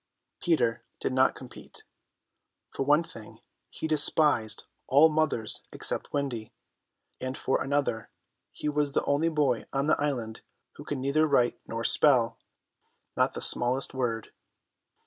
[0.39, 1.83] Peter did not compete.
[2.71, 6.51] For one thing he despised all mothers except Wendy,
[7.19, 8.09] and for another
[8.51, 10.41] he was the only boy on the island
[10.77, 12.39] who could neither write nor spell;
[13.15, 14.31] not the smallest word.